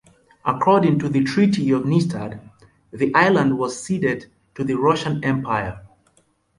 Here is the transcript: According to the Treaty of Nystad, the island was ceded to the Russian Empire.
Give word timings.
According 0.45 0.97
to 0.97 1.09
the 1.09 1.23
Treaty 1.23 1.69
of 1.69 1.83
Nystad, 1.83 2.39
the 2.91 3.13
island 3.13 3.59
was 3.59 3.79
ceded 3.83 4.31
to 4.55 4.63
the 4.63 4.73
Russian 4.73 5.23
Empire. 5.23 5.85